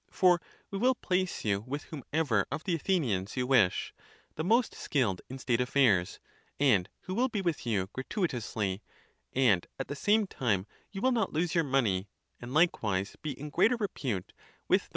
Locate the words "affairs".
5.61-6.19